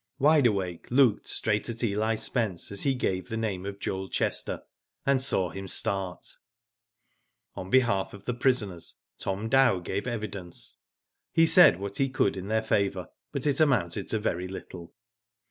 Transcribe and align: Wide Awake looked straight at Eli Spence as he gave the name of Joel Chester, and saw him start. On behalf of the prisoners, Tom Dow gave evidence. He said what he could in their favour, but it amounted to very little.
Wide 0.17 0.47
Awake 0.47 0.89
looked 0.89 1.27
straight 1.27 1.69
at 1.69 1.83
Eli 1.83 2.15
Spence 2.15 2.71
as 2.71 2.81
he 2.81 2.95
gave 2.95 3.29
the 3.29 3.37
name 3.37 3.67
of 3.67 3.77
Joel 3.79 4.09
Chester, 4.09 4.63
and 5.05 5.21
saw 5.21 5.51
him 5.51 5.67
start. 5.67 6.25
On 7.53 7.69
behalf 7.69 8.11
of 8.11 8.25
the 8.25 8.33
prisoners, 8.33 8.95
Tom 9.19 9.47
Dow 9.47 9.77
gave 9.77 10.07
evidence. 10.07 10.77
He 11.31 11.45
said 11.45 11.79
what 11.79 11.97
he 11.97 12.09
could 12.09 12.35
in 12.35 12.47
their 12.47 12.63
favour, 12.63 13.09
but 13.31 13.45
it 13.45 13.59
amounted 13.59 14.07
to 14.07 14.17
very 14.17 14.47
little. 14.47 14.91